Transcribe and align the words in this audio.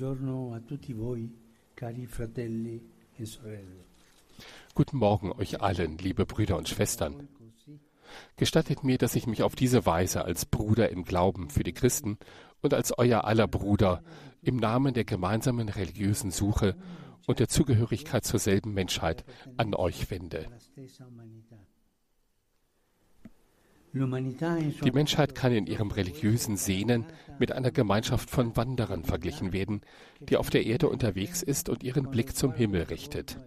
Buongiorno 0.00 0.54
a 0.54 0.60
tutti 0.60 0.94
voi, 0.94 1.30
cari 1.74 2.06
fratelli 2.06 2.80
e 3.16 3.26
sorelle. 3.26 3.84
Guten 4.72 4.96
Morgen 4.96 5.30
euch 5.30 5.60
allen, 5.60 5.98
liebe 5.98 6.24
Brüder 6.24 6.56
und 6.56 6.70
Schwestern. 6.70 7.28
Gestattet 8.36 8.82
mir, 8.82 8.96
dass 8.96 9.14
ich 9.14 9.26
mich 9.26 9.42
auf 9.42 9.54
diese 9.54 9.84
Weise 9.84 10.24
als 10.24 10.46
Bruder 10.46 10.88
im 10.88 11.04
Glauben 11.04 11.50
für 11.50 11.64
die 11.64 11.74
Christen 11.74 12.16
und 12.62 12.72
als 12.72 12.96
euer 12.96 13.24
aller 13.24 13.46
Bruder 13.46 14.02
im 14.40 14.56
Namen 14.56 14.94
der 14.94 15.04
gemeinsamen 15.04 15.68
religiösen 15.68 16.30
Suche 16.30 16.78
und 17.26 17.38
der 17.38 17.48
Zugehörigkeit 17.48 18.24
zur 18.24 18.38
selben 18.38 18.72
Menschheit 18.72 19.26
an 19.58 19.74
euch 19.74 20.10
wende. 20.10 20.46
Die 23.92 24.92
Menschheit 24.92 25.34
kann 25.34 25.52
in 25.52 25.66
ihrem 25.66 25.90
religiösen 25.90 26.56
Sehnen 26.56 27.06
mit 27.38 27.52
einer 27.52 27.72
Gemeinschaft 27.72 28.30
von 28.30 28.56
Wanderern 28.56 29.04
verglichen 29.04 29.52
werden, 29.52 29.80
die 30.20 30.36
auf 30.36 30.50
der 30.50 30.64
Erde 30.64 30.88
unterwegs 30.88 31.42
ist 31.42 31.68
und 31.68 31.82
ihren 31.82 32.10
Blick 32.10 32.36
zum 32.36 32.52
Himmel 32.52 32.82
richtet. 32.84 33.38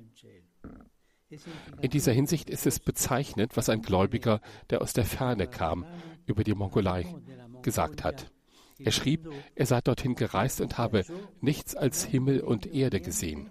In 1.82 1.90
dieser 1.90 2.12
Hinsicht 2.12 2.50
ist 2.50 2.68
es 2.68 2.80
bezeichnend, 2.80 3.56
was 3.56 3.70
ein 3.70 3.82
Gläubiger, 3.82 4.42
der 4.70 4.82
aus 4.82 4.94
der 4.94 5.06
Ferne 5.06 5.48
kam, 5.48 5.86
über 6.26 6.44
die 6.44 6.54
Mongolei 6.54 7.06
gesagt 7.62 8.04
hat. 8.04 8.32
Er 8.80 8.92
schrieb, 8.92 9.30
er 9.56 9.66
sei 9.66 9.82
dorthin 9.82 10.16
gereist 10.16 10.60
und 10.62 10.78
habe 10.78 11.06
nichts 11.42 11.76
als 11.76 12.04
Himmel 12.04 12.42
und 12.42 12.66
Erde 12.66 13.00
gesehen. 13.00 13.50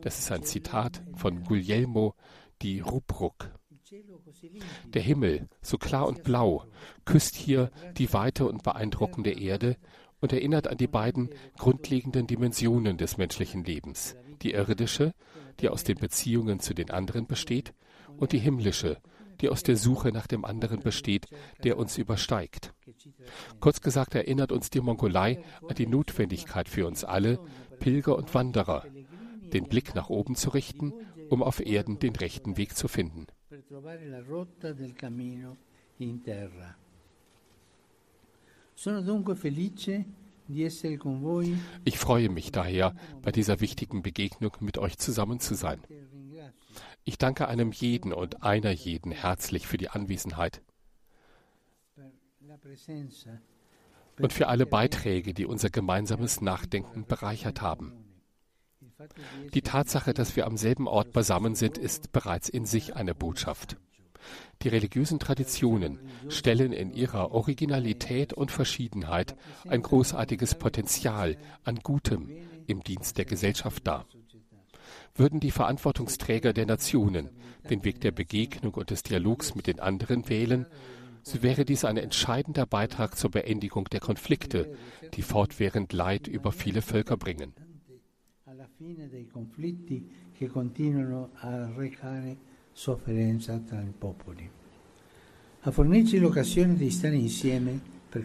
Das 0.00 0.18
ist 0.18 0.30
ein 0.30 0.44
Zitat 0.44 1.02
von 1.14 1.42
Guglielmo 1.44 2.14
di 2.62 2.80
Rubruk. 2.80 3.50
Der 4.86 5.02
Himmel, 5.02 5.48
so 5.62 5.78
klar 5.78 6.06
und 6.06 6.22
blau, 6.22 6.64
küsst 7.04 7.34
hier 7.34 7.70
die 7.96 8.12
weite 8.12 8.46
und 8.46 8.62
beeindruckende 8.62 9.32
Erde 9.32 9.76
und 10.20 10.32
erinnert 10.32 10.68
an 10.68 10.76
die 10.76 10.86
beiden 10.86 11.30
grundlegenden 11.58 12.26
Dimensionen 12.26 12.98
des 12.98 13.16
menschlichen 13.16 13.64
Lebens, 13.64 14.16
die 14.42 14.52
irdische, 14.52 15.12
die 15.60 15.68
aus 15.68 15.82
den 15.84 15.98
Beziehungen 15.98 16.60
zu 16.60 16.74
den 16.74 16.90
anderen 16.90 17.26
besteht, 17.26 17.74
und 18.16 18.32
die 18.32 18.38
himmlische, 18.38 18.98
die 19.40 19.48
aus 19.48 19.62
der 19.62 19.76
Suche 19.76 20.12
nach 20.12 20.26
dem 20.26 20.44
anderen 20.44 20.80
besteht, 20.80 21.26
der 21.64 21.78
uns 21.78 21.96
übersteigt. 21.98 22.74
Kurz 23.60 23.80
gesagt 23.80 24.14
erinnert 24.14 24.52
uns 24.52 24.70
die 24.70 24.80
Mongolei 24.80 25.42
an 25.66 25.74
die 25.74 25.86
Notwendigkeit 25.86 26.68
für 26.68 26.86
uns 26.86 27.04
alle, 27.04 27.40
Pilger 27.78 28.16
und 28.16 28.34
Wanderer, 28.34 28.84
den 29.52 29.64
Blick 29.64 29.94
nach 29.94 30.10
oben 30.10 30.36
zu 30.36 30.50
richten, 30.50 30.92
um 31.28 31.42
auf 31.42 31.64
Erden 31.64 31.98
den 31.98 32.14
rechten 32.14 32.56
Weg 32.56 32.76
zu 32.76 32.88
finden. 32.88 33.26
Ich 41.84 41.96
freue 41.96 42.30
mich 42.30 42.50
daher, 42.50 42.96
bei 43.22 43.30
dieser 43.30 43.60
wichtigen 43.60 44.02
Begegnung 44.02 44.56
mit 44.58 44.76
euch 44.78 44.98
zusammen 44.98 45.38
zu 45.38 45.54
sein. 45.54 45.80
Ich 47.04 47.16
danke 47.16 47.46
einem 47.46 47.70
jeden 47.70 48.12
und 48.12 48.42
einer 48.42 48.72
jeden 48.72 49.12
herzlich 49.12 49.68
für 49.68 49.76
die 49.76 49.88
Anwesenheit 49.88 50.62
und 54.18 54.32
für 54.32 54.48
alle 54.48 54.66
Beiträge, 54.66 55.32
die 55.32 55.46
unser 55.46 55.70
gemeinsames 55.70 56.40
Nachdenken 56.40 57.06
bereichert 57.06 57.62
haben. 57.62 58.09
Die 59.54 59.62
Tatsache, 59.62 60.14
dass 60.14 60.36
wir 60.36 60.46
am 60.46 60.56
selben 60.56 60.86
Ort 60.86 61.12
beisammen 61.12 61.54
sind, 61.54 61.78
ist 61.78 62.12
bereits 62.12 62.48
in 62.48 62.66
sich 62.66 62.96
eine 62.96 63.14
Botschaft. 63.14 63.76
Die 64.62 64.68
religiösen 64.68 65.18
Traditionen 65.18 65.98
stellen 66.28 66.72
in 66.72 66.92
ihrer 66.92 67.32
Originalität 67.32 68.34
und 68.34 68.50
Verschiedenheit 68.50 69.36
ein 69.66 69.82
großartiges 69.82 70.56
Potenzial 70.56 71.38
an 71.64 71.76
Gutem 71.76 72.30
im 72.66 72.82
Dienst 72.82 73.16
der 73.16 73.24
Gesellschaft 73.24 73.86
dar. 73.86 74.06
Würden 75.14 75.40
die 75.40 75.50
Verantwortungsträger 75.50 76.52
der 76.52 76.66
Nationen 76.66 77.30
den 77.68 77.84
Weg 77.84 78.00
der 78.00 78.12
Begegnung 78.12 78.74
und 78.74 78.90
des 78.90 79.02
Dialogs 79.02 79.54
mit 79.54 79.66
den 79.66 79.80
anderen 79.80 80.28
wählen, 80.28 80.66
so 81.22 81.42
wäre 81.42 81.64
dies 81.64 81.84
ein 81.84 81.96
entscheidender 81.96 82.66
Beitrag 82.66 83.16
zur 83.16 83.30
Beendigung 83.30 83.86
der 83.86 84.00
Konflikte, 84.00 84.74
die 85.14 85.22
fortwährend 85.22 85.92
Leid 85.92 86.26
über 86.26 86.52
viele 86.52 86.82
Völker 86.82 87.16
bringen 87.16 87.54
fine 88.76 89.08
dei 89.08 89.26
conflitti 89.26 90.30
che 90.32 90.46
continuano 90.48 91.30
a 91.34 91.70
recare 91.76 92.36
sofferenza 92.72 93.58
tra 93.58 93.80
i 93.80 93.92
popoli. 93.96 94.50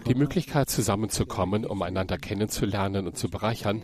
Die 0.07 0.15
Möglichkeit 0.15 0.69
zusammenzukommen, 0.69 1.65
um 1.65 1.81
einander 1.81 2.17
kennenzulernen 2.17 3.07
und 3.07 3.17
zu 3.17 3.29
bereichern, 3.29 3.83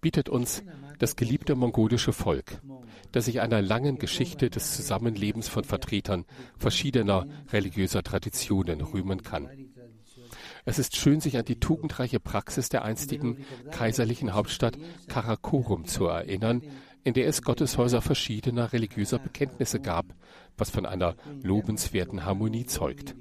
bietet 0.00 0.28
uns 0.28 0.62
das 0.98 1.16
geliebte 1.16 1.54
mongolische 1.54 2.12
Volk, 2.12 2.60
das 3.12 3.24
sich 3.24 3.40
einer 3.40 3.60
langen 3.60 3.98
Geschichte 3.98 4.48
des 4.50 4.76
Zusammenlebens 4.76 5.48
von 5.48 5.64
Vertretern 5.64 6.24
verschiedener 6.56 7.26
religiöser 7.52 8.02
Traditionen 8.02 8.80
rühmen 8.80 9.22
kann. 9.22 9.48
Es 10.64 10.78
ist 10.78 10.96
schön, 10.96 11.20
sich 11.20 11.36
an 11.36 11.44
die 11.44 11.60
tugendreiche 11.60 12.20
Praxis 12.20 12.68
der 12.68 12.84
einstigen 12.84 13.44
kaiserlichen 13.70 14.32
Hauptstadt 14.32 14.78
Karakorum 15.08 15.84
zu 15.84 16.06
erinnern, 16.06 16.62
in 17.02 17.12
der 17.12 17.28
es 17.28 17.42
Gotteshäuser 17.42 18.00
verschiedener 18.00 18.72
religiöser 18.72 19.18
Bekenntnisse 19.18 19.78
gab, 19.78 20.06
was 20.56 20.70
von 20.70 20.86
einer 20.86 21.16
lobenswerten 21.42 22.24
Harmonie 22.24 22.64
zeugt. 22.64 23.14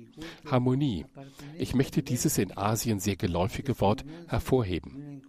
Harmonie. 0.49 1.05
Ich 1.57 1.75
möchte 1.75 2.01
dieses 2.01 2.37
in 2.37 2.55
Asien 2.57 2.99
sehr 2.99 3.17
geläufige 3.17 3.79
Wort 3.81 4.05
hervorheben. 4.27 5.21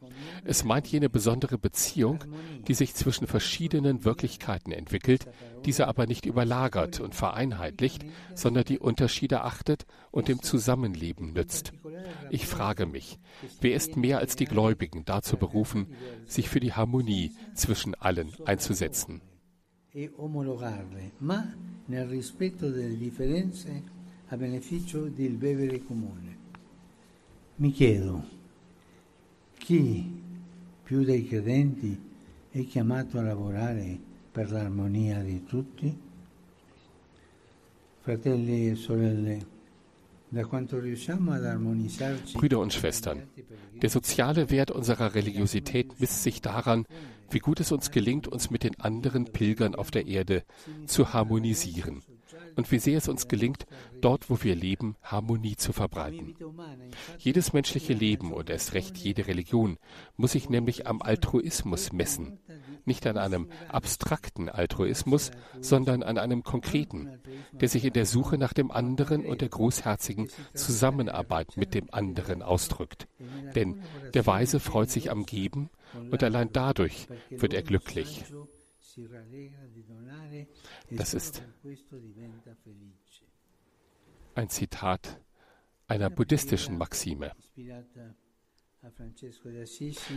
Es 0.44 0.64
meint 0.64 0.86
jene 0.86 1.08
besondere 1.08 1.58
Beziehung, 1.58 2.25
die 2.66 2.75
sich 2.75 2.94
zwischen 2.94 3.26
verschiedenen 3.26 4.04
Wirklichkeiten 4.04 4.72
entwickelt, 4.72 5.26
diese 5.64 5.88
aber 5.88 6.06
nicht 6.06 6.26
überlagert 6.26 7.00
und 7.00 7.14
vereinheitlicht, 7.14 8.04
sondern 8.34 8.64
die 8.64 8.78
Unterschiede 8.78 9.42
achtet 9.42 9.86
und 10.10 10.28
dem 10.28 10.42
Zusammenleben 10.42 11.32
nützt. 11.32 11.72
Ich 12.30 12.47
frage 12.47 12.86
mich, 12.86 13.19
wer 13.60 13.74
ist 13.74 13.97
mehr 13.97 14.19
als 14.19 14.36
die 14.36 14.47
Gläubigen 14.47 15.04
dazu 15.04 15.36
berufen, 15.36 15.88
sich 16.26 16.48
für 16.48 16.60
die 16.60 16.72
Harmonie 16.72 17.32
zwischen 17.54 17.94
allen 17.94 18.32
einzusetzen? 18.44 19.20
e 19.97 20.10
omologarle, 20.16 21.12
ma 21.19 21.54
nel 21.86 22.08
rispetto 22.08 22.69
delle 22.69 22.97
differenze 22.97 23.82
a 24.26 24.36
beneficio 24.36 25.08
del 25.08 25.36
bevere 25.36 25.78
comune. 25.84 26.36
Mi 27.58 27.70
chiedo, 27.70 28.24
chi 29.64 30.04
più 30.82 31.04
dei 31.04 31.26
credenti 31.26 31.98
è 32.50 32.66
chiamato 32.66 33.19
a 33.19 33.22
lavorare 33.22 33.98
per 34.30 34.50
l'armonia 34.50 35.22
di 35.22 35.42
tutti? 35.44 35.98
Fratelli 38.00 38.69
e 38.69 38.74
sorelle, 38.74 39.47
Brüder 42.34 42.58
und 42.58 42.72
Schwestern, 42.74 43.22
der 43.80 43.88
soziale 43.88 44.50
Wert 44.50 44.70
unserer 44.70 45.14
Religiosität 45.14 45.98
misst 45.98 46.22
sich 46.22 46.42
daran, 46.42 46.84
wie 47.30 47.38
gut 47.38 47.60
es 47.60 47.72
uns 47.72 47.91
gelingt, 47.91 48.28
uns 48.28 48.50
mit 48.50 48.64
den 48.64 48.78
anderen 48.80 49.24
Pilgern 49.32 49.74
auf 49.74 49.91
der 49.91 50.06
Erde 50.06 50.44
zu 50.86 51.14
harmonisieren 51.14 52.03
und 52.56 52.70
wie 52.70 52.78
sehr 52.78 52.98
es 52.98 53.09
uns 53.09 53.28
gelingt, 53.28 53.66
dort, 54.00 54.31
wo 54.31 54.42
wir 54.42 54.54
leben, 54.54 54.97
Harmonie 55.03 55.56
zu 55.56 55.72
verbreiten. 55.72 56.34
Jedes 57.19 57.53
menschliche 57.53 57.92
Leben 57.92 58.32
und 58.32 58.50
erst 58.50 58.75
recht 58.75 58.97
jede 58.97 59.26
Religion 59.26 59.78
muss 60.16 60.32
sich 60.32 60.48
nämlich 60.48 60.87
am 60.87 61.03
Altruismus 61.03 61.92
messen, 61.92 62.38
nicht 62.84 63.06
an 63.06 63.16
einem 63.16 63.48
abstrakten 63.69 64.48
Altruismus, 64.48 65.31
sondern 65.60 66.03
an 66.03 66.19
einem 66.19 66.42
konkreten, 66.42 67.20
der 67.53 67.69
sich 67.69 67.84
in 67.84 67.92
der 67.92 68.06
Suche 68.06 68.38
nach 68.38 68.53
dem 68.53 68.71
anderen 68.71 69.25
und 69.25 69.41
der 69.41 69.48
großherzigen 69.48 70.28
Zusammenarbeit 70.54 71.56
mit 71.56 71.75
dem 71.75 71.92
anderen 71.92 72.42
ausdrückt. 72.42 73.09
Denn 73.54 73.82
der 74.12 74.26
Weise 74.26 74.60
freut 74.60 74.91
sich 74.91 75.10
am 75.10 75.26
Geben 75.26 75.71
und 76.10 76.22
allein 76.22 76.50
dadurch 76.53 77.09
wird 77.30 77.54
er 77.54 77.62
glücklich. 77.62 78.24
Das 80.91 81.14
ist 81.14 81.42
ein 84.34 84.48
Zitat 84.48 85.20
einer 85.86 86.10
buddhistischen 86.10 86.78
Maxime. 86.78 87.32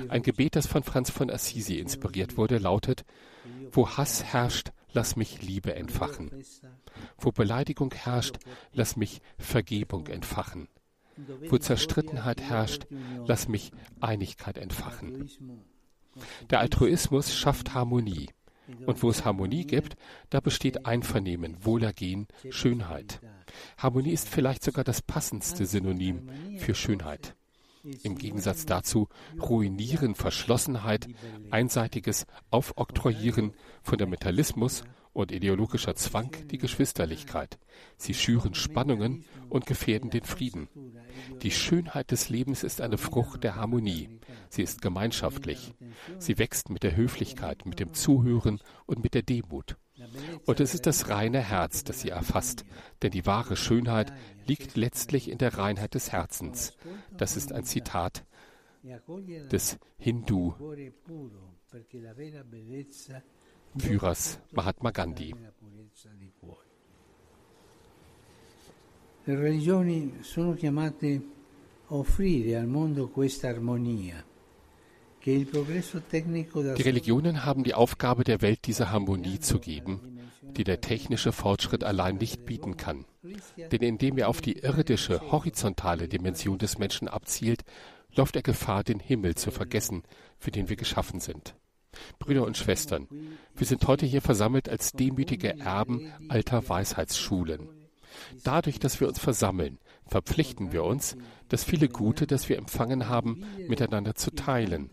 Ein 0.09 0.21
Gebet, 0.21 0.55
das 0.55 0.67
von 0.67 0.83
Franz 0.83 1.09
von 1.09 1.29
Assisi 1.29 1.79
inspiriert 1.79 2.37
wurde, 2.37 2.57
lautet, 2.57 3.05
wo 3.71 3.89
Hass 3.89 4.23
herrscht, 4.23 4.71
lass 4.91 5.15
mich 5.15 5.41
Liebe 5.41 5.73
entfachen. 5.75 6.31
Wo 7.17 7.31
Beleidigung 7.31 7.93
herrscht, 7.93 8.37
lass 8.73 8.97
mich 8.97 9.21
Vergebung 9.37 10.07
entfachen. 10.07 10.67
Wo 11.49 11.57
Zerstrittenheit 11.57 12.41
herrscht, 12.41 12.87
lass 13.25 13.47
mich 13.47 13.71
Einigkeit 14.01 14.57
entfachen. 14.57 15.29
Der 16.49 16.59
Altruismus 16.59 17.33
schafft 17.33 17.73
Harmonie. 17.73 18.29
Und 18.85 19.01
wo 19.03 19.09
es 19.09 19.25
Harmonie 19.25 19.65
gibt, 19.65 19.95
da 20.29 20.39
besteht 20.39 20.85
Einvernehmen, 20.85 21.57
Wohlergehen, 21.63 22.27
Schönheit. 22.49 23.21
Harmonie 23.77 24.11
ist 24.11 24.27
vielleicht 24.27 24.63
sogar 24.63 24.83
das 24.83 25.01
passendste 25.01 25.65
Synonym 25.65 26.29
für 26.57 26.75
Schönheit. 26.75 27.35
Im 28.03 28.17
Gegensatz 28.17 28.65
dazu 28.65 29.07
ruinieren 29.39 30.15
Verschlossenheit, 30.15 31.07
einseitiges 31.51 32.25
Aufoktroyieren, 32.49 33.53
Fundamentalismus 33.81 34.83
und 35.17 35.31
ideologischer 35.31 35.95
Zwang 35.95 36.29
die 36.51 36.59
Geschwisterlichkeit. 36.59 37.57
Sie 37.97 38.13
schüren 38.13 38.53
Spannungen 38.53 39.25
und 39.49 39.65
gefährden 39.65 40.11
den 40.11 40.23
Frieden. 40.23 40.69
Die 41.41 41.49
Schönheit 41.49 42.11
des 42.11 42.29
Lebens 42.29 42.63
ist 42.63 42.81
eine 42.81 42.99
Frucht 42.99 43.43
der 43.43 43.55
Harmonie. 43.55 44.19
Sie 44.49 44.61
ist 44.61 44.83
gemeinschaftlich. 44.83 45.73
Sie 46.19 46.37
wächst 46.37 46.69
mit 46.69 46.83
der 46.83 46.95
Höflichkeit, 46.95 47.65
mit 47.65 47.79
dem 47.79 47.95
Zuhören 47.95 48.61
und 48.85 49.01
mit 49.01 49.15
der 49.15 49.23
Demut. 49.23 49.77
Und 50.45 50.59
es 50.59 50.75
ist 50.75 50.85
das 50.85 51.09
reine 51.09 51.39
Herz, 51.39 51.83
das 51.83 52.01
sie 52.01 52.09
erfasst, 52.09 52.63
denn 53.01 53.09
die 53.09 53.25
wahre 53.25 53.55
Schönheit 53.57 54.13
liegt 54.45 54.77
letztlich 54.77 55.31
in 55.31 55.39
der 55.39 55.57
Reinheit 55.57 55.95
des 55.95 56.11
Herzens. 56.11 56.77
Das 57.17 57.35
ist 57.35 57.51
ein 57.53 57.63
Zitat 57.63 58.23
des 59.51 59.79
Hindu 59.97 60.53
Führers 63.79 64.39
Mahatma 64.51 64.91
Gandhi. 64.91 65.33
Le 69.23 69.35
religioni 69.35 70.19
sono 70.21 70.53
chiamate 70.53 71.21
a 71.87 71.95
offrire 71.95 72.57
al 72.57 72.67
mondo 72.67 73.09
questa 73.09 73.49
armonia 73.49 74.23
die 75.27 76.81
Religionen 76.83 77.43
haben 77.43 77.65
die 77.65 77.73
Aufgabe, 77.73 78.23
der 78.23 78.41
Welt 78.41 78.59
diese 78.65 78.91
Harmonie 78.91 79.41
zu 79.41 79.59
geben, 79.59 80.21
die 80.41 80.63
der 80.63 80.79
technische 80.79 81.33
Fortschritt 81.33 81.83
allein 81.83 82.15
nicht 82.15 82.45
bieten 82.45 82.77
kann. 82.77 83.03
Denn 83.57 83.81
indem 83.81 84.17
er 84.17 84.29
auf 84.29 84.39
die 84.39 84.59
irdische, 84.59 85.19
horizontale 85.29 86.07
Dimension 86.07 86.57
des 86.57 86.77
Menschen 86.77 87.09
abzielt, 87.09 87.65
läuft 88.15 88.37
er 88.37 88.41
Gefahr, 88.41 88.85
den 88.85 89.01
Himmel 89.01 89.35
zu 89.35 89.51
vergessen, 89.51 90.03
für 90.39 90.51
den 90.51 90.69
wir 90.69 90.77
geschaffen 90.77 91.19
sind. 91.19 91.55
Brüder 92.19 92.45
und 92.45 92.57
Schwestern, 92.57 93.07
wir 93.55 93.67
sind 93.67 93.87
heute 93.87 94.05
hier 94.05 94.21
versammelt 94.21 94.69
als 94.69 94.91
demütige 94.91 95.59
Erben 95.59 96.11
alter 96.29 96.67
Weisheitsschulen. 96.67 97.69
Dadurch, 98.43 98.79
dass 98.79 98.99
wir 98.99 99.07
uns 99.07 99.19
versammeln, 99.19 99.79
verpflichten 100.07 100.71
wir 100.71 100.83
uns, 100.83 101.15
das 101.49 101.63
viele 101.63 101.87
Gute, 101.87 102.27
das 102.27 102.49
wir 102.49 102.57
empfangen 102.57 103.07
haben, 103.07 103.43
miteinander 103.67 104.15
zu 104.15 104.31
teilen, 104.31 104.89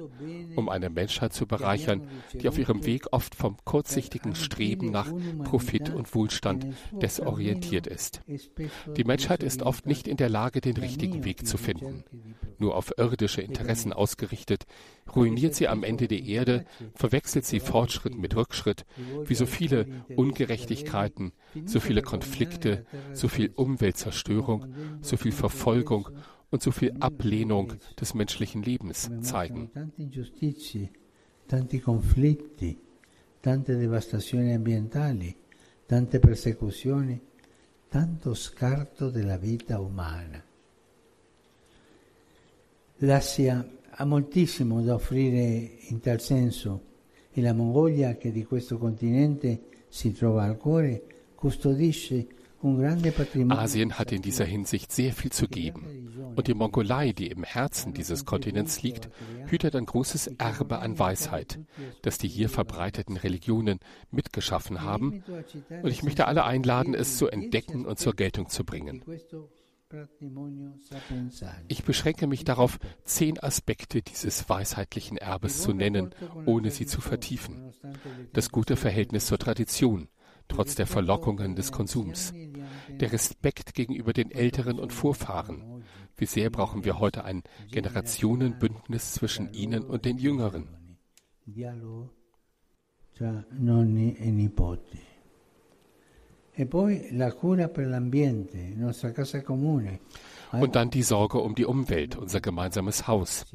um 0.56 0.69
eine 0.69 0.90
Menschheit 0.90 1.32
zu 1.32 1.46
bereichern, 1.46 2.08
die 2.32 2.49
auf 2.49 2.58
ihrem 2.58 2.84
Weg 2.87 3.06
oft 3.12 3.34
vom 3.34 3.56
kurzsichtigen 3.64 4.34
Streben 4.34 4.90
nach 4.90 5.12
Profit 5.43 5.90
und 5.90 6.14
Wohlstand 6.14 6.66
desorientiert 6.93 7.87
ist. 7.87 8.22
Die 8.96 9.05
Menschheit 9.05 9.43
ist 9.43 9.62
oft 9.62 9.87
nicht 9.87 10.06
in 10.06 10.16
der 10.16 10.28
Lage, 10.28 10.61
den 10.61 10.76
richtigen 10.76 11.25
Weg 11.25 11.46
zu 11.46 11.56
finden. 11.56 12.05
Nur 12.58 12.76
auf 12.76 12.94
irdische 12.96 13.43
Interessen 13.43 13.93
ausgerichtet, 13.93 14.64
ruiniert 15.14 15.55
sie 15.55 15.69
am 15.69 15.82
Ende 15.82 16.08
die 16.08 16.31
Erde, 16.31 16.64
verwechselt 16.94 17.44
sie 17.44 17.60
Fortschritt 17.60 18.17
mit 18.17 18.37
Rückschritt, 18.37 18.84
wie 19.26 19.34
so 19.34 19.46
viele 19.46 19.87
Ungerechtigkeiten, 20.14 21.32
so 21.64 21.81
viele 21.81 22.02
Konflikte, 22.02 22.87
so 23.12 23.28
viel 23.28 23.50
Umweltzerstörung, 23.55 24.75
so 25.05 25.17
viel 25.17 25.33
Verfolgung 25.33 26.09
und 26.51 26.62
so 26.62 26.71
viel 26.71 26.95
Ablehnung 27.01 27.75
des 28.01 28.15
menschlichen 28.15 28.62
Lebens 28.62 29.11
zeigen. 29.21 29.71
Tanti 31.47 31.79
conflitti, 31.79 32.79
tante 33.41 33.77
devastazioni 33.77 34.55
ambientali, 34.55 35.37
tante 35.87 36.19
persecuzioni, 36.19 37.21
tanto 37.89 38.35
scarto 38.35 39.11
della 39.11 39.37
vita 39.37 39.79
umana. 39.79 40.43
L'Asia 42.99 43.69
ha 43.91 44.05
moltissimo 44.06 44.81
da 44.81 44.95
offrire 44.95 45.71
in 45.89 46.01
tal 46.01 46.21
senso 46.21 46.93
e 47.31 47.43
la 47.43 47.53
Mongolia, 47.53 48.17
che 48.17 48.33
di 48.33 48.45
questo 48.45 48.79
continente 48.79 49.85
si 49.89 50.12
trova 50.12 50.45
al 50.45 50.56
cuore, 50.56 51.05
custodisce 51.35 52.27
Asien 53.50 53.99
hat 53.99 54.12
in 54.12 54.22
dieser 54.22 54.44
Hinsicht 54.44 54.90
sehr 54.93 55.12
viel 55.12 55.31
zu 55.31 55.49
geben. 55.49 56.32
Und 56.34 56.46
die 56.46 56.55
Mongolei, 56.55 57.12
die 57.12 57.28
im 57.28 57.44
Herzen 57.44 57.93
dieses 57.93 58.25
Kontinents 58.25 58.82
liegt, 58.82 59.11
hütet 59.46 59.76
ein 59.76 59.87
großes 59.87 60.28
Erbe 60.38 60.78
an 60.78 60.99
Weisheit, 60.99 61.61
das 62.02 62.19
die 62.19 62.28
hier 62.28 62.49
verbreiteten 62.49 63.16
Religionen 63.16 63.78
mitgeschaffen 64.11 64.82
haben. 64.82 65.22
Und 65.82 65.90
ich 65.90 66.02
möchte 66.02 66.26
alle 66.26 66.44
einladen, 66.44 66.94
es 66.94 67.19
zu 67.19 67.28
entdecken 67.28 67.84
und 67.84 67.99
zur 67.99 68.14
Geltung 68.14 68.49
zu 68.49 68.64
bringen. 68.64 69.05
Ich 71.69 71.84
beschränke 71.84 72.26
mich 72.26 72.44
darauf, 72.44 72.78
zehn 73.05 73.38
Aspekte 73.38 74.02
dieses 74.02 74.49
weisheitlichen 74.49 75.19
Erbes 75.19 75.62
zu 75.62 75.72
nennen, 75.72 76.14
ohne 76.46 76.70
sie 76.70 76.87
zu 76.87 77.00
vertiefen. 77.00 77.72
Das 78.32 78.50
gute 78.50 78.76
Verhältnis 78.76 79.26
zur 79.26 79.38
Tradition, 79.38 80.08
trotz 80.49 80.75
der 80.75 80.87
Verlockungen 80.87 81.55
des 81.55 81.70
Konsums. 81.70 82.32
Der 83.00 83.12
Respekt 83.12 83.75
gegenüber 83.75 84.12
den 84.12 84.31
Älteren 84.31 84.79
und 84.79 84.93
Vorfahren. 84.93 85.85
Wie 86.17 86.26
sehr 86.26 86.50
brauchen 86.50 86.85
wir 86.85 86.99
heute 86.99 87.25
ein 87.25 87.43
Generationenbündnis 87.70 89.14
zwischen 89.14 89.52
ihnen 89.52 89.85
und 89.85 90.05
den 90.05 90.19
Jüngeren? 90.19 90.69
Und 100.52 100.76
dann 100.76 100.91
die 100.91 101.02
Sorge 101.02 101.38
um 101.38 101.56
die 101.56 101.64
Umwelt, 101.64 102.17
unser 102.17 102.41
gemeinsames 102.41 103.08
Haus. 103.08 103.46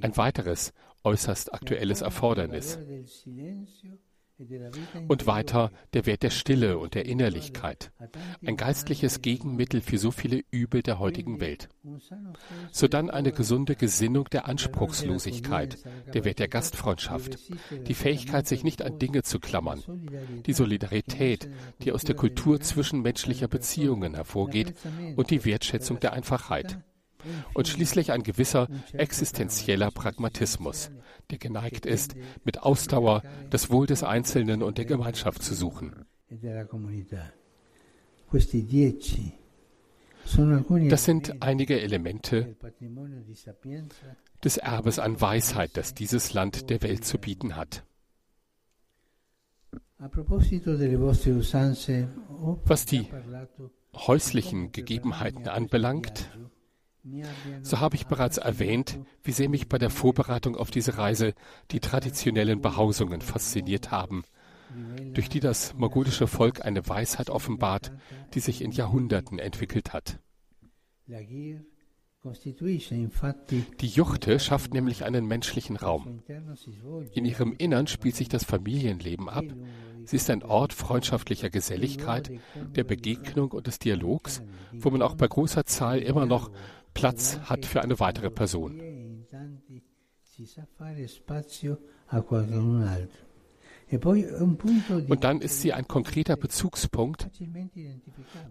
Ein 0.00 0.16
weiteres 0.16 0.72
äußerst 1.02 1.52
aktuelles 1.52 2.00
Erfordernis. 2.02 2.78
Und 5.08 5.26
weiter 5.26 5.70
der 5.92 6.06
Wert 6.06 6.24
der 6.24 6.30
Stille 6.30 6.78
und 6.78 6.94
der 6.94 7.06
Innerlichkeit, 7.06 7.92
ein 8.44 8.56
geistliches 8.56 9.22
Gegenmittel 9.22 9.80
für 9.80 9.98
so 9.98 10.10
viele 10.10 10.42
Übel 10.50 10.82
der 10.82 10.98
heutigen 10.98 11.40
Welt. 11.40 11.68
Sodann 12.72 13.10
eine 13.10 13.30
gesunde 13.30 13.76
Gesinnung 13.76 14.24
der 14.30 14.46
Anspruchslosigkeit, 14.46 15.78
der 16.12 16.24
Wert 16.24 16.40
der 16.40 16.48
Gastfreundschaft, 16.48 17.38
die 17.86 17.94
Fähigkeit, 17.94 18.48
sich 18.48 18.64
nicht 18.64 18.82
an 18.82 18.98
Dinge 18.98 19.22
zu 19.22 19.38
klammern, 19.38 19.82
die 20.46 20.52
Solidarität, 20.52 21.48
die 21.82 21.92
aus 21.92 22.02
der 22.02 22.16
Kultur 22.16 22.60
zwischenmenschlicher 22.60 23.48
Beziehungen 23.48 24.14
hervorgeht. 24.14 24.74
Und 25.16 25.30
die 25.30 25.44
Wertschätzung 25.44 26.00
der 26.00 26.12
Einfachheit 26.12 26.78
und 27.54 27.68
schließlich 27.68 28.12
ein 28.12 28.22
gewisser 28.22 28.68
existenzieller 28.92 29.90
Pragmatismus, 29.90 30.90
der 31.30 31.38
geneigt 31.38 31.86
ist, 31.86 32.14
mit 32.44 32.62
Ausdauer 32.62 33.22
das 33.50 33.70
Wohl 33.70 33.86
des 33.86 34.02
Einzelnen 34.02 34.62
und 34.62 34.78
der 34.78 34.84
Gemeinschaft 34.84 35.42
zu 35.42 35.54
suchen. 35.54 36.04
Das 40.88 41.04
sind 41.04 41.42
einige 41.42 41.80
Elemente 41.80 42.56
des 44.42 44.56
Erbes 44.56 44.98
an 44.98 45.20
Weisheit, 45.20 45.70
das 45.74 45.94
dieses 45.94 46.32
Land 46.32 46.70
der 46.70 46.82
Welt 46.82 47.04
zu 47.04 47.18
bieten 47.18 47.56
hat. 47.56 47.84
Was 52.64 52.86
die 52.86 53.06
häuslichen 53.94 54.72
Gegebenheiten 54.72 55.48
anbelangt, 55.48 56.30
so 57.62 57.80
habe 57.80 57.96
ich 57.96 58.06
bereits 58.06 58.38
erwähnt, 58.38 58.98
wie 59.22 59.32
sehr 59.32 59.48
mich 59.48 59.68
bei 59.68 59.78
der 59.78 59.90
Vorbereitung 59.90 60.56
auf 60.56 60.70
diese 60.70 60.96
Reise 60.96 61.34
die 61.70 61.80
traditionellen 61.80 62.60
Behausungen 62.60 63.20
fasziniert 63.20 63.90
haben, 63.90 64.24
durch 65.12 65.28
die 65.28 65.40
das 65.40 65.74
mongolische 65.74 66.26
Volk 66.26 66.64
eine 66.64 66.88
Weisheit 66.88 67.30
offenbart, 67.30 67.92
die 68.32 68.40
sich 68.40 68.62
in 68.62 68.70
Jahrhunderten 68.70 69.38
entwickelt 69.38 69.92
hat. 69.92 70.18
Die 73.80 73.86
Juchte 73.86 74.40
schafft 74.40 74.72
nämlich 74.72 75.04
einen 75.04 75.26
menschlichen 75.26 75.76
Raum. 75.76 76.22
In 77.12 77.26
ihrem 77.26 77.52
Innern 77.52 77.86
spielt 77.86 78.16
sich 78.16 78.30
das 78.30 78.44
Familienleben 78.44 79.28
ab. 79.28 79.44
Sie 80.06 80.16
ist 80.16 80.30
ein 80.30 80.42
Ort 80.42 80.72
freundschaftlicher 80.72 81.50
Geselligkeit, 81.50 82.30
der 82.74 82.84
Begegnung 82.84 83.52
und 83.52 83.66
des 83.66 83.78
Dialogs, 83.78 84.42
wo 84.72 84.88
man 84.88 85.02
auch 85.02 85.16
bei 85.16 85.28
großer 85.28 85.66
Zahl 85.66 85.98
immer 85.98 86.24
noch 86.24 86.50
Platz 86.94 87.38
hat 87.44 87.66
für 87.66 87.82
eine 87.82 88.00
weitere 88.00 88.30
Person. 88.30 88.80
Und 95.08 95.24
dann 95.24 95.40
ist 95.40 95.60
sie 95.60 95.72
ein 95.72 95.86
konkreter 95.86 96.36
Bezugspunkt, 96.36 97.30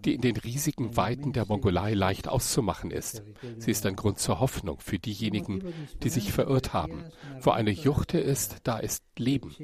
die 0.05 0.13
in 0.13 0.21
den 0.21 0.37
riesigen 0.37 0.95
Weiten 0.95 1.33
der 1.33 1.45
Mongolei 1.45 1.93
leicht 1.93 2.27
auszumachen 2.27 2.91
ist. 2.91 3.23
Sie 3.57 3.71
ist 3.71 3.85
ein 3.85 3.95
Grund 3.95 4.19
zur 4.19 4.39
Hoffnung 4.39 4.79
für 4.79 4.99
diejenigen, 4.99 5.63
die 6.03 6.09
sich 6.09 6.31
verirrt 6.31 6.73
haben. 6.73 7.03
Wo 7.41 7.49
eine 7.51 7.71
Juchte 7.71 8.19
ist, 8.19 8.57
da 8.63 8.77
ist 8.77 9.03
leben. 9.17 9.55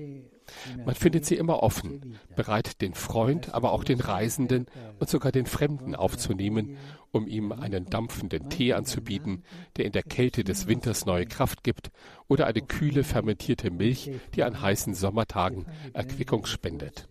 Man 0.85 0.95
findet 0.95 1.25
sie 1.25 1.35
immer 1.35 1.63
offen, 1.63 2.17
bereit, 2.35 2.81
den 2.81 2.93
Freund, 2.93 3.53
aber 3.53 3.71
auch 3.71 3.83
den 3.83 3.99
Reisenden 3.99 4.67
und 4.99 5.09
sogar 5.09 5.31
den 5.31 5.45
Fremden 5.45 5.95
aufzunehmen, 5.95 6.77
um 7.11 7.27
ihm 7.27 7.51
einen 7.51 7.85
dampfenden 7.85 8.49
Tee 8.49 8.73
anzubieten, 8.73 9.43
der 9.77 9.85
in 9.85 9.91
der 9.91 10.03
Kälte 10.03 10.43
des 10.43 10.67
Winters 10.67 11.05
neue 11.05 11.25
Kraft 11.25 11.63
gibt, 11.63 11.91
oder 12.27 12.47
eine 12.47 12.61
kühle 12.61 13.03
fermentierte 13.03 13.71
Milch, 13.71 14.11
die 14.35 14.43
an 14.43 14.61
heißen 14.61 14.93
Sommertagen 14.93 15.65
Erquickung 15.93 16.45
spendet. 16.45 17.07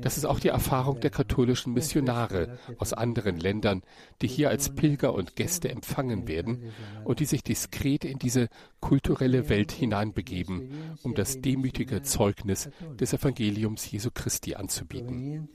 Das 0.00 0.16
ist 0.16 0.24
auch 0.24 0.40
die 0.40 0.48
Erfahrung 0.48 1.00
der 1.00 1.10
katholischen 1.10 1.72
Missionare 1.72 2.58
aus 2.78 2.92
anderen 2.92 3.38
Ländern, 3.38 3.82
die 4.22 4.28
hier 4.28 4.48
als 4.50 4.74
Pilger 4.74 5.14
und 5.14 5.36
Gäste 5.36 5.68
empfangen 5.68 6.28
werden 6.28 6.72
und 7.04 7.20
die 7.20 7.26
sich 7.26 7.42
diskret 7.42 8.04
in 8.04 8.18
diese 8.18 8.48
kulturelle 8.80 9.48
Welt 9.48 9.72
hineinbegeben, 9.72 10.96
um 11.02 11.14
das 11.14 11.40
demütige 11.40 12.02
Zeugnis 12.02 12.70
des 12.98 13.12
Evangeliums 13.12 13.90
Jesu 13.90 14.10
Christi 14.12 14.54
anzubieten. 14.54 15.48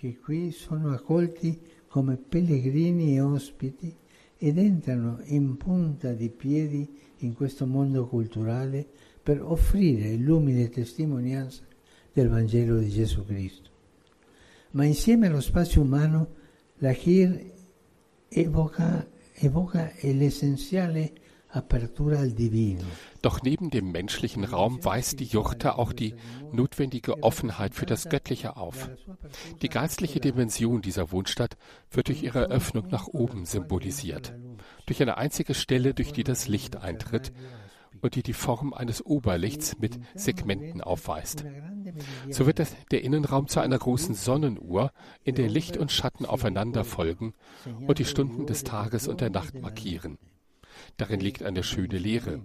che 0.00 0.16
qui 0.16 0.50
sono 0.50 0.94
accolti 0.94 1.60
come 1.86 2.16
pellegrini 2.16 3.18
e 3.18 3.96
ed 4.38 4.56
entrano 4.56 5.20
in 5.24 5.58
punta 5.58 6.14
di 6.14 6.30
piedi 6.30 6.88
in 7.18 7.34
questo 7.34 7.66
mondo 7.66 8.06
culturale 8.06 8.86
per 9.22 9.42
offrire 9.42 10.14
l'umile 10.14 10.70
testimonianza 10.70 11.64
del 12.12 12.28
Vangelo 12.28 12.78
di 12.78 12.90
Gesù 12.90 13.24
Cristo. 13.24 13.70
Ma 14.72 14.84
insieme 14.84 15.26
allo 15.26 15.40
spazio 15.40 15.82
umano 15.82 16.28
la 16.78 16.92
Kir 16.92 17.52
evoca, 18.28 19.06
evoca 19.34 19.92
l'essenziale. 20.02 21.12
Doch 23.22 23.42
neben 23.42 23.70
dem 23.70 23.90
menschlichen 23.90 24.44
Raum 24.44 24.84
weist 24.84 25.18
die 25.18 25.24
Jurte 25.24 25.78
auch 25.78 25.92
die 25.92 26.14
notwendige 26.52 27.24
Offenheit 27.24 27.74
für 27.74 27.86
das 27.86 28.08
Göttliche 28.08 28.56
auf. 28.56 28.88
Die 29.60 29.68
geistliche 29.68 30.20
Dimension 30.20 30.80
dieser 30.80 31.10
Wohnstadt 31.10 31.56
wird 31.90 32.06
durch 32.06 32.22
ihre 32.22 32.44
Öffnung 32.50 32.86
nach 32.88 33.08
oben 33.08 33.46
symbolisiert. 33.46 34.32
Durch 34.86 35.02
eine 35.02 35.16
einzige 35.16 35.54
Stelle, 35.54 35.92
durch 35.92 36.12
die 36.12 36.22
das 36.22 36.46
Licht 36.46 36.76
eintritt, 36.76 37.32
und 38.00 38.14
die 38.14 38.22
die 38.22 38.32
Form 38.32 38.72
eines 38.72 39.04
Oberlichts 39.04 39.78
mit 39.78 39.98
Segmenten 40.14 40.80
aufweist. 40.80 41.44
So 42.30 42.46
wird 42.46 42.60
der 42.90 43.02
Innenraum 43.02 43.48
zu 43.48 43.60
einer 43.60 43.78
großen 43.78 44.14
Sonnenuhr, 44.14 44.92
in 45.24 45.34
der 45.34 45.48
Licht 45.48 45.76
und 45.76 45.92
Schatten 45.92 46.26
aufeinander 46.26 46.84
folgen 46.84 47.34
und 47.86 47.98
die 47.98 48.04
Stunden 48.04 48.46
des 48.46 48.64
Tages 48.64 49.08
und 49.08 49.20
der 49.20 49.30
Nacht 49.30 49.60
markieren. 49.60 50.18
Darin 50.96 51.20
liegt 51.20 51.42
eine 51.42 51.62
schöne 51.62 51.98
Lehre. 51.98 52.40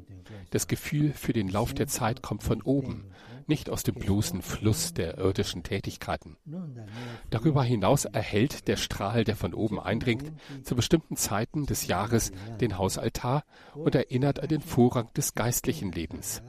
Das 0.50 0.68
Gefühl 0.68 1.14
für 1.14 1.34
den 1.34 1.48
Lauf 1.48 1.74
der 1.74 1.88
Zeit 1.88 2.22
kommt 2.22 2.44
von 2.44 2.62
oben, 2.62 3.06
nicht 3.48 3.70
aus 3.70 3.84
dem 3.84 3.96
bloßen 3.96 4.42
Fluss 4.42 4.94
der 4.94 5.18
irdischen 5.18 5.64
Tätigkeiten. 5.64 6.38
Darüber 7.30 7.64
hinaus 7.64 8.06
erhält 8.06 8.68
der 8.68 8.76
Strahl, 8.76 9.24
der 9.24 9.36
von 9.36 9.54
oben 9.54 9.80
eindringt, 9.80 10.32
zu 10.64 10.76
bestimmten 10.76 11.16
Zeiten 11.16 11.66
des 11.66 11.88
Jahres 11.88 12.32
den 12.62 12.78
Hausaltar 12.78 13.44
und 13.74 13.96
erinnert 13.96 14.40
an 14.40 14.48
den 14.48 14.62
Vorrang 14.62 15.10
des 15.14 15.34
geistlichen 15.34 15.92
Lebens. 15.92 16.42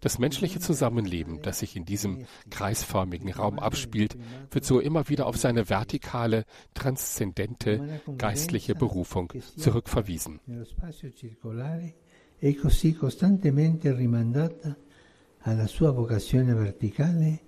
Das 0.00 0.18
menschliche 0.18 0.60
Zusammenleben, 0.60 1.42
das 1.42 1.60
sich 1.60 1.76
in 1.76 1.84
diesem 1.84 2.26
kreisförmigen 2.50 3.32
Raum 3.32 3.58
abspielt, 3.58 4.16
wird 4.50 4.64
so 4.64 4.80
immer 4.80 5.08
wieder 5.08 5.26
auf 5.26 5.36
seine 5.36 5.68
vertikale, 5.68 6.44
transzendente, 6.74 8.00
geistliche 8.16 8.74
Berufung 8.74 9.32
zurückverwiesen. 9.56 10.40
E 12.40 12.54
così 12.54 12.94
costantemente 12.94 13.96
rimandata 13.96 14.76
alla 15.40 15.66
sua 15.66 15.90
vocazione 15.90 16.52
verticale, 16.54 17.40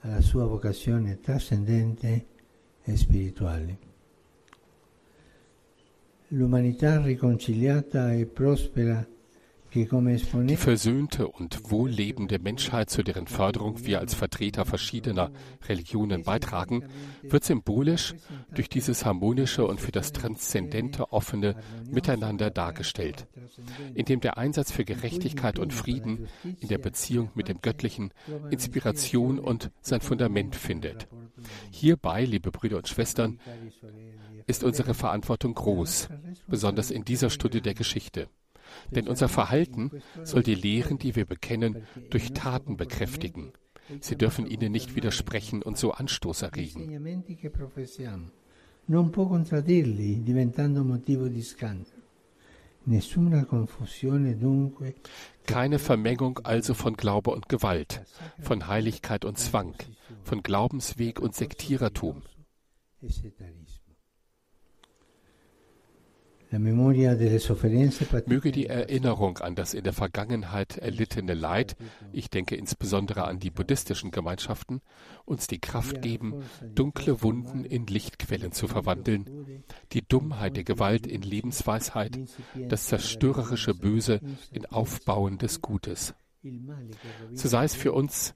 alla 0.00 0.20
sua 0.20 0.46
vocazione 0.46 1.20
trascendente 1.20 2.26
e 2.82 2.96
spirituale. 2.96 3.78
L'umanità 6.28 7.00
riconciliata 7.00 8.12
e 8.12 8.26
prospera 8.26 9.06
Die 9.74 10.56
versöhnte 10.56 11.28
und 11.28 11.70
wohllebende 11.70 12.38
Menschheit, 12.38 12.88
zu 12.88 13.02
deren 13.02 13.26
Förderung 13.26 13.84
wir 13.84 13.98
als 13.98 14.14
Vertreter 14.14 14.64
verschiedener 14.64 15.30
Religionen 15.68 16.22
beitragen, 16.22 16.84
wird 17.22 17.44
symbolisch 17.44 18.14
durch 18.54 18.70
dieses 18.70 19.04
harmonische 19.04 19.66
und 19.66 19.78
für 19.78 19.92
das 19.92 20.12
Transzendente 20.12 21.12
offene 21.12 21.54
Miteinander 21.84 22.50
dargestellt, 22.50 23.26
indem 23.94 24.20
der 24.20 24.38
Einsatz 24.38 24.72
für 24.72 24.86
Gerechtigkeit 24.86 25.58
und 25.58 25.74
Frieden 25.74 26.28
in 26.60 26.68
der 26.68 26.78
Beziehung 26.78 27.30
mit 27.34 27.48
dem 27.48 27.60
Göttlichen 27.60 28.12
Inspiration 28.50 29.38
und 29.38 29.70
sein 29.82 30.00
Fundament 30.00 30.56
findet. 30.56 31.08
Hierbei, 31.70 32.24
liebe 32.24 32.50
Brüder 32.50 32.78
und 32.78 32.88
Schwestern, 32.88 33.38
ist 34.46 34.64
unsere 34.64 34.94
Verantwortung 34.94 35.52
groß, 35.52 36.08
besonders 36.46 36.90
in 36.90 37.04
dieser 37.04 37.28
Stunde 37.28 37.60
der 37.60 37.74
Geschichte. 37.74 38.28
Denn 38.90 39.08
unser 39.08 39.28
Verhalten 39.28 39.90
soll 40.24 40.42
die 40.42 40.54
Lehren, 40.54 40.98
die 40.98 41.16
wir 41.16 41.24
bekennen, 41.24 41.86
durch 42.10 42.32
Taten 42.32 42.76
bekräftigen. 42.76 43.52
Sie 44.00 44.16
dürfen 44.16 44.46
ihnen 44.46 44.72
nicht 44.72 44.94
widersprechen 44.96 45.62
und 45.62 45.78
so 45.78 45.92
Anstoß 45.92 46.42
erregen. 46.42 47.00
Non 48.90 49.10
può 49.10 49.26
contraddirli, 49.26 50.22
diventando 50.22 50.82
motivo 50.82 51.28
di 51.28 51.42
scandalo. 51.42 51.98
Nessuna 52.84 53.44
confusione 53.44 54.34
dunque. 54.34 54.94
Keine 55.44 55.78
Vermengung 55.78 56.40
also 56.42 56.72
von 56.72 56.96
Glaube 56.96 57.30
und 57.32 57.50
Gewalt, 57.50 58.02
von 58.40 58.66
Heiligkeit 58.66 59.26
und 59.26 59.36
Zwang, 59.36 59.74
von 60.22 60.42
Glaubensweg 60.42 61.20
und 61.20 61.34
Sektierertum. 61.34 62.22
Möge 68.26 68.52
die 68.52 68.66
Erinnerung 68.66 69.38
an 69.38 69.54
das 69.54 69.74
in 69.74 69.84
der 69.84 69.92
Vergangenheit 69.92 70.78
erlittene 70.78 71.34
Leid, 71.34 71.76
ich 72.12 72.30
denke 72.30 72.56
insbesondere 72.56 73.24
an 73.24 73.38
die 73.38 73.50
buddhistischen 73.50 74.10
Gemeinschaften, 74.10 74.80
uns 75.26 75.46
die 75.46 75.58
Kraft 75.58 76.00
geben, 76.00 76.42
dunkle 76.74 77.22
Wunden 77.22 77.64
in 77.64 77.86
Lichtquellen 77.86 78.52
zu 78.52 78.66
verwandeln, 78.66 79.62
die 79.92 80.02
Dummheit 80.02 80.56
der 80.56 80.64
Gewalt 80.64 81.06
in 81.06 81.22
Lebensweisheit, 81.22 82.18
das 82.68 82.86
zerstörerische 82.86 83.74
Böse 83.74 84.20
in 84.50 84.64
aufbauendes 84.66 85.60
Gutes. 85.60 86.14
So 87.32 87.48
sei 87.48 87.64
es 87.64 87.74
für 87.74 87.92
uns 87.92 88.34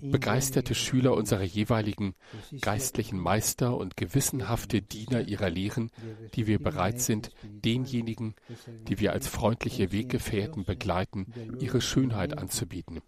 begeisterte 0.00 0.74
Schüler 0.74 1.14
unserer 1.14 1.42
jeweiligen 1.42 2.14
geistlichen 2.60 3.18
Meister 3.18 3.76
und 3.76 3.96
gewissenhafte 3.96 4.82
Diener 4.82 5.22
ihrer 5.22 5.48
Lehren, 5.48 5.90
die 6.34 6.46
wir 6.46 6.58
bereit 6.58 7.00
sind, 7.00 7.30
denjenigen, 7.42 8.34
die 8.88 9.00
wir 9.00 9.12
als 9.12 9.28
freundliche 9.28 9.92
Weggefährten 9.92 10.64
begleiten, 10.64 11.32
ihre 11.58 11.80
Schönheit 11.80 12.36
anzubieten. 12.36 13.00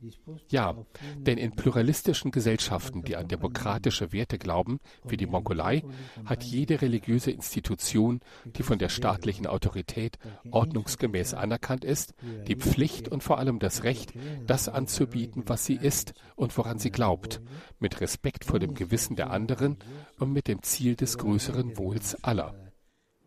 Ja, 0.48 0.74
denn 1.16 1.38
in 1.38 1.52
pluralistischen 1.52 2.30
Gesellschaften, 2.30 3.02
die 3.02 3.16
an 3.16 3.28
demokratische 3.28 4.12
Werte 4.12 4.38
glauben, 4.38 4.80
wie 5.04 5.16
die 5.16 5.26
Mongolei, 5.26 5.82
hat 6.24 6.44
jede 6.44 6.80
religiöse 6.80 7.30
Institution, 7.30 8.20
die 8.44 8.62
von 8.62 8.78
der 8.78 8.88
staatlichen 8.88 9.46
Autorität 9.46 10.18
ordnungsgemäß 10.50 11.34
anerkannt 11.34 11.84
ist, 11.84 12.14
die 12.46 12.56
Pflicht 12.56 13.08
und 13.08 13.22
vor 13.22 13.38
allem 13.38 13.58
das 13.58 13.84
Recht, 13.84 14.14
das 14.46 14.68
anzubieten, 14.68 15.42
was 15.46 15.66
sie 15.66 15.76
ist 15.76 16.14
und 16.38 16.56
woran 16.56 16.78
sie 16.78 16.90
glaubt, 16.90 17.42
mit 17.80 18.00
Respekt 18.00 18.44
vor 18.44 18.58
dem 18.60 18.74
Gewissen 18.74 19.16
der 19.16 19.30
anderen 19.30 19.76
und 20.18 20.32
mit 20.32 20.46
dem 20.46 20.62
Ziel 20.62 20.94
des 20.94 21.18
größeren 21.18 21.76
Wohls 21.76 22.16
aller. 22.22 22.54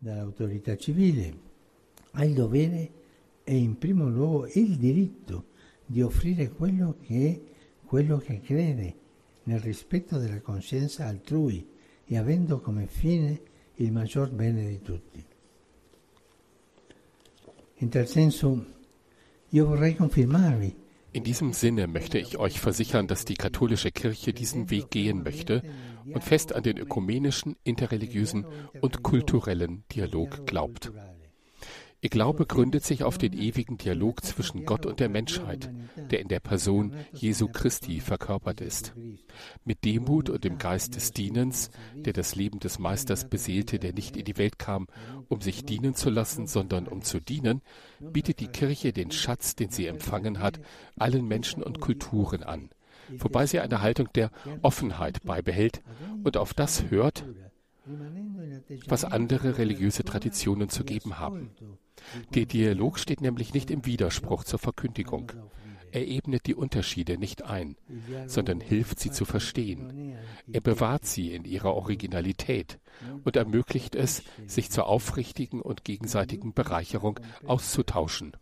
Dall'autorità 0.00 0.76
civile 0.76 1.34
ha 2.12 2.26
dovere 2.26 2.90
e 3.44 3.56
in 3.56 3.78
primo 3.78 4.08
luogo 4.08 4.48
il 4.54 4.76
diritto 4.76 5.44
di 5.86 6.02
offrire 6.02 6.48
quello 6.50 6.96
che 7.00 7.28
è 7.28 7.40
quello 7.84 8.16
che 8.16 8.40
crede 8.40 8.96
nel 9.44 9.60
rispetto 9.60 10.18
della 10.18 10.40
coscienza 10.40 11.06
altrui 11.06 11.68
e 12.06 12.16
avendo 12.16 12.60
come 12.60 12.86
fine 12.86 13.40
il 13.76 13.92
maggior 13.92 14.30
bene 14.30 14.66
di 14.66 14.80
tutti. 14.80 15.24
In 17.74 17.88
tal 17.90 18.08
senso 18.08 18.66
io 19.50 19.66
vorrei 19.66 19.94
confermarvi 19.94 20.81
in 21.12 21.24
diesem 21.24 21.52
Sinne 21.52 21.86
möchte 21.86 22.18
ich 22.18 22.38
euch 22.38 22.60
versichern, 22.60 23.06
dass 23.06 23.24
die 23.24 23.34
katholische 23.34 23.90
Kirche 23.90 24.32
diesen 24.32 24.70
Weg 24.70 24.90
gehen 24.90 25.22
möchte 25.22 25.62
und 26.06 26.24
fest 26.24 26.54
an 26.54 26.62
den 26.62 26.78
ökumenischen, 26.78 27.56
interreligiösen 27.64 28.46
und 28.80 29.02
kulturellen 29.02 29.84
Dialog 29.92 30.46
glaubt. 30.46 30.90
Ihr 32.04 32.10
Glaube 32.10 32.46
gründet 32.46 32.84
sich 32.84 33.04
auf 33.04 33.16
den 33.16 33.32
ewigen 33.32 33.78
Dialog 33.78 34.24
zwischen 34.24 34.66
Gott 34.66 34.86
und 34.86 34.98
der 34.98 35.08
Menschheit, 35.08 35.70
der 36.10 36.18
in 36.18 36.26
der 36.26 36.40
Person 36.40 36.96
Jesu 37.12 37.46
Christi 37.46 38.00
verkörpert 38.00 38.60
ist. 38.60 38.92
Mit 39.64 39.84
Demut 39.84 40.28
und 40.28 40.42
dem 40.42 40.58
Geist 40.58 40.96
des 40.96 41.12
Dienens, 41.12 41.70
der 41.94 42.12
das 42.12 42.34
Leben 42.34 42.58
des 42.58 42.80
Meisters 42.80 43.28
beseelte, 43.28 43.78
der 43.78 43.92
nicht 43.92 44.16
in 44.16 44.24
die 44.24 44.36
Welt 44.36 44.58
kam, 44.58 44.88
um 45.28 45.40
sich 45.40 45.64
dienen 45.64 45.94
zu 45.94 46.10
lassen, 46.10 46.48
sondern 46.48 46.88
um 46.88 47.02
zu 47.02 47.20
dienen, 47.20 47.62
bietet 48.00 48.40
die 48.40 48.48
Kirche 48.48 48.92
den 48.92 49.12
Schatz, 49.12 49.54
den 49.54 49.70
sie 49.70 49.86
empfangen 49.86 50.40
hat, 50.40 50.58
allen 50.98 51.28
Menschen 51.28 51.62
und 51.62 51.78
Kulturen 51.78 52.42
an, 52.42 52.70
wobei 53.10 53.46
sie 53.46 53.60
eine 53.60 53.80
Haltung 53.80 54.08
der 54.16 54.32
Offenheit 54.62 55.22
beibehält 55.22 55.82
und 56.24 56.36
auf 56.36 56.52
das 56.52 56.90
hört, 56.90 57.24
was 58.88 59.04
andere 59.04 59.58
religiöse 59.58 60.02
Traditionen 60.02 60.68
zu 60.68 60.82
geben 60.82 61.20
haben. 61.20 61.50
Der 62.34 62.46
Dialog 62.46 62.98
steht 62.98 63.20
nämlich 63.20 63.54
nicht 63.54 63.70
im 63.70 63.84
Widerspruch 63.86 64.44
zur 64.44 64.58
Verkündigung. 64.58 65.32
Er 65.92 66.08
ebnet 66.08 66.46
die 66.46 66.54
Unterschiede 66.54 67.18
nicht 67.18 67.42
ein, 67.42 67.76
sondern 68.26 68.60
hilft 68.60 68.98
sie 68.98 69.10
zu 69.10 69.26
verstehen. 69.26 70.16
Er 70.50 70.62
bewahrt 70.62 71.04
sie 71.04 71.34
in 71.34 71.44
ihrer 71.44 71.74
Originalität 71.74 72.78
und 73.24 73.36
ermöglicht 73.36 73.94
es, 73.94 74.22
sich 74.46 74.70
zur 74.70 74.86
aufrichtigen 74.86 75.60
und 75.60 75.84
gegenseitigen 75.84 76.54
Bereicherung 76.54 77.20
auszutauschen. 77.44 78.32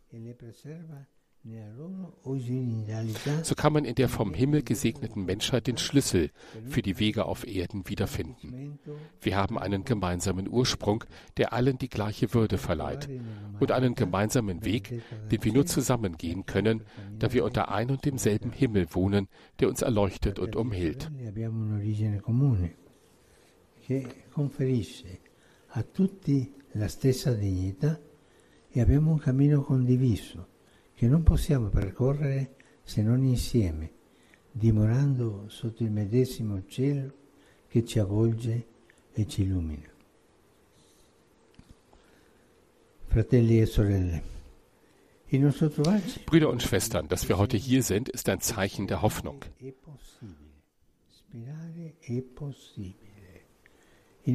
So 3.42 3.54
kann 3.54 3.72
man 3.72 3.86
in 3.86 3.94
der 3.94 4.10
vom 4.10 4.34
Himmel 4.34 4.62
gesegneten 4.62 5.24
Menschheit 5.24 5.66
den 5.66 5.78
Schlüssel 5.78 6.30
für 6.66 6.82
die 6.82 6.98
Wege 6.98 7.24
auf 7.24 7.46
Erden 7.46 7.88
wiederfinden. 7.88 8.78
Wir 9.22 9.36
haben 9.36 9.58
einen 9.58 9.84
gemeinsamen 9.84 10.48
Ursprung, 10.48 11.04
der 11.38 11.54
allen 11.54 11.78
die 11.78 11.88
gleiche 11.88 12.34
Würde 12.34 12.58
verleiht 12.58 13.08
und 13.58 13.72
einen 13.72 13.94
gemeinsamen 13.94 14.64
Weg, 14.66 15.02
den 15.30 15.42
wir 15.42 15.52
nur 15.52 15.64
zusammen 15.64 16.18
gehen 16.18 16.44
können, 16.44 16.84
da 17.18 17.32
wir 17.32 17.44
unter 17.44 17.70
ein 17.70 17.90
und 17.90 18.04
demselben 18.04 18.52
Himmel 18.52 18.88
wohnen, 18.90 19.28
der 19.60 19.68
uns 19.68 19.80
erleuchtet 19.80 20.38
und 20.38 20.56
umhilft. 20.56 21.10
a 25.72 25.82
tutti 25.84 26.52
la 26.72 26.88
stessa 26.88 27.32
dignità 27.32 28.00
e 28.68 28.80
abbiamo 28.80 29.12
un 29.12 29.18
cammino 29.18 29.62
condiviso 29.62 30.49
che 31.00 31.08
non 31.08 31.22
possiamo 31.22 31.70
percorrere 31.70 32.56
se 32.82 33.00
non 33.00 33.24
insieme, 33.24 33.90
dimorando 34.52 35.44
sotto 35.48 35.82
il 35.82 35.90
medesimo 35.90 36.66
cielo 36.66 37.14
che 37.68 37.86
ci 37.86 37.98
avvolge 37.98 38.66
e 39.14 39.26
ci 39.26 39.40
illumina. 39.40 39.88
Fratelli 43.06 43.62
e 43.62 43.64
sorelle, 43.64 44.22
Brüder 46.26 46.50
und 46.50 46.60
Schwestern, 46.60 47.08
dass 47.08 47.26
wir 47.30 47.38
heute 47.38 47.56
hier 47.56 47.82
sind, 47.82 48.10
ist 48.10 48.28
ein 48.28 48.42
Zeichen 48.42 48.86
der 48.86 49.00
Hoffnung. 49.00 49.42
E 54.26 54.32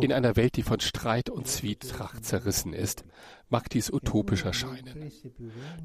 In 0.00 0.12
einer 0.12 0.36
Welt, 0.36 0.56
die 0.56 0.62
von 0.62 0.78
Streit 0.80 1.30
und 1.30 1.48
Zwietracht 1.48 2.24
zerrissen 2.24 2.72
ist, 2.72 3.04
mag 3.48 3.68
dies 3.70 3.92
utopisch 3.92 4.44
erscheinen. 4.44 5.10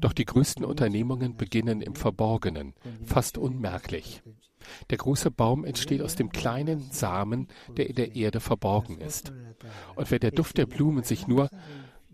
Doch 0.00 0.12
die 0.12 0.24
größten 0.24 0.64
Unternehmungen 0.64 1.36
beginnen 1.36 1.82
im 1.82 1.96
Verborgenen, 1.96 2.74
fast 3.04 3.36
unmerklich. 3.36 4.22
Der 4.90 4.98
große 4.98 5.30
Baum 5.30 5.64
entsteht 5.64 6.02
aus 6.02 6.14
dem 6.14 6.30
kleinen 6.30 6.90
Samen, 6.92 7.48
der 7.76 7.88
in 7.88 7.96
der 7.96 8.14
Erde 8.14 8.40
verborgen 8.40 9.00
ist. 9.00 9.32
Und 9.96 10.10
wenn 10.10 10.20
der 10.20 10.30
Duft 10.30 10.56
der 10.56 10.66
Blumen 10.66 11.02
sich 11.02 11.26
nur 11.26 11.50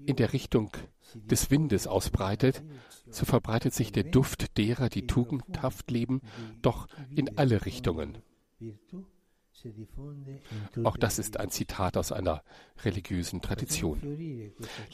in 0.06 0.16
der 0.16 0.32
Richtung 0.32 0.70
des 1.14 1.50
Windes 1.50 1.87
ausbreitet, 1.87 2.62
so 3.11 3.26
verbreitet 3.26 3.75
sich 3.75 3.92
der 3.92 4.04
Duft 4.04 4.56
derer, 4.56 4.88
die 4.88 5.06
tugendhaft 5.06 5.90
leben, 5.90 6.23
doch 6.62 6.88
in 7.14 7.37
alle 7.37 7.66
Richtungen. 7.66 8.18
Auch 10.83 10.97
das 10.97 11.18
ist 11.18 11.38
ein 11.38 11.50
Zitat 11.50 11.97
aus 11.97 12.11
einer 12.12 12.42
religiösen 12.85 13.40
Tradition. 13.40 14.00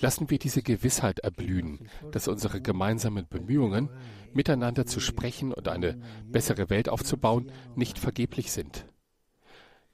Lassen 0.00 0.30
wir 0.30 0.38
diese 0.38 0.62
Gewissheit 0.62 1.20
erblühen, 1.20 1.88
dass 2.12 2.28
unsere 2.28 2.60
gemeinsamen 2.60 3.26
Bemühungen, 3.26 3.88
miteinander 4.32 4.86
zu 4.86 5.00
sprechen 5.00 5.52
und 5.52 5.66
eine 5.68 6.00
bessere 6.26 6.70
Welt 6.70 6.88
aufzubauen, 6.88 7.50
nicht 7.74 7.98
vergeblich 7.98 8.52
sind. 8.52 8.86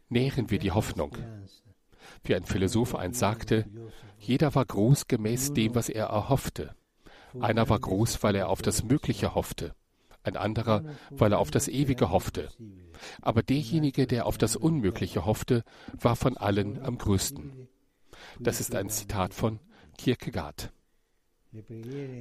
Nähren 0.09 0.51
wir 0.51 0.59
die 0.59 0.73
Hoffnung. 0.73 1.17
Wie 2.25 2.35
ein 2.35 2.45
Philosoph 2.45 2.95
einst 2.95 3.21
sagte, 3.21 3.67
jeder 4.19 4.55
war 4.55 4.65
groß 4.65 5.07
gemäß 5.07 5.53
dem, 5.53 5.75
was 5.75 5.89
er 5.89 6.07
erhoffte. 6.07 6.75
Einer 7.41 7.69
war 7.69 7.79
groß, 7.79 8.23
weil 8.23 8.35
er 8.35 8.49
auf 8.49 8.63
das 8.63 8.83
Mögliche 8.83 9.35
hoffte 9.35 9.75
ein 10.27 10.37
anderer, 10.37 10.85
weil 11.11 11.33
er 11.33 11.39
auf 11.39 11.51
das 11.51 11.69
Ewige 11.69 12.11
hoffte. 12.11 12.49
Aber 13.23 13.43
derjenige, 13.43 14.07
der 14.07 14.27
auf 14.27 14.39
das 14.39 14.57
Unmögliche 14.57 15.25
hoffte, 15.27 15.63
war 15.93 16.17
von 16.17 16.37
allen 16.37 16.83
am 16.83 16.99
größten. 16.99 17.69
Das 18.41 18.61
ist 18.61 18.75
ein 18.75 18.89
Zitat 18.89 19.35
von 19.35 19.61
Kierkegaard. 19.99 20.73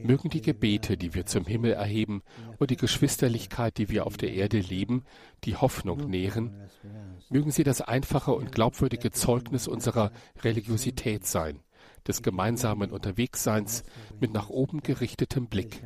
Mögen 0.04 0.30
die 0.30 0.42
Gebete, 0.42 0.98
die 0.98 1.14
wir 1.14 1.26
zum 1.26 1.46
Himmel 1.46 1.74
erheben, 1.74 2.22
und 2.58 2.70
die 2.72 2.78
Geschwisterlichkeit, 2.78 3.78
die 3.78 3.90
wir 3.90 4.06
auf 4.06 4.18
der 4.18 4.34
Erde 4.34 4.60
leben, 4.60 5.04
die 5.44 5.58
Hoffnung 5.58 6.10
nähren, 6.10 6.54
mögen 7.30 7.52
sie 7.52 7.64
das 7.64 7.82
einfache 7.82 8.32
und 8.32 8.52
glaubwürdige 8.52 9.12
Zeugnis 9.12 9.68
unserer 9.68 10.12
Religiosität 10.42 11.26
sein, 11.26 11.60
des 12.08 12.22
gemeinsamen 12.22 12.92
Unterwegsseins 12.92 13.84
mit 14.20 14.32
nach 14.32 14.50
oben 14.50 14.82
gerichtetem 14.82 15.48
Blick, 15.48 15.84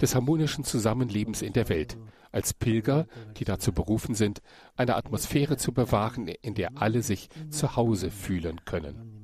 des 0.00 0.14
harmonischen 0.14 0.64
Zusammenlebens 0.64 1.42
in 1.42 1.52
der 1.52 1.68
Welt, 1.68 1.98
als 2.32 2.54
Pilger, 2.54 3.06
die 3.36 3.44
dazu 3.44 3.72
berufen 3.72 4.14
sind, 4.14 4.40
eine 4.76 4.96
Atmosphäre 4.96 5.56
zu 5.56 5.72
bewahren, 5.72 6.28
in 6.28 6.54
der 6.54 6.76
alle 6.76 7.02
sich 7.02 7.28
zu 7.50 7.76
Hause 7.76 8.10
fühlen 8.10 8.64
können. 8.64 9.16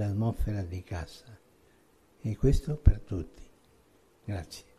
l'atmosfera 0.00 0.62
di 0.62 0.82
casa. 0.82 1.38
E 2.22 2.36
questo 2.36 2.76
per 2.76 3.00
tutti. 3.00 3.42
Grazie. 4.24 4.69